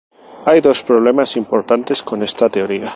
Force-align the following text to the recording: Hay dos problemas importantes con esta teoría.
Hay 0.45 0.61
dos 0.61 0.81
problemas 0.81 1.37
importantes 1.37 2.01
con 2.01 2.23
esta 2.23 2.49
teoría. 2.49 2.89